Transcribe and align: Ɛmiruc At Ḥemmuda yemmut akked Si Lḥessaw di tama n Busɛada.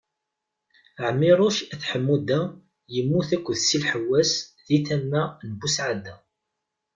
Ɛmiruc 1.07 1.57
At 1.73 1.83
Ḥemmuda 1.89 2.39
yemmut 2.93 3.29
akked 3.35 3.57
Si 3.65 3.77
Lḥessaw 3.81 4.37
di 4.67 4.77
tama 4.87 5.23
n 5.47 5.51
Busɛada. 5.59 6.15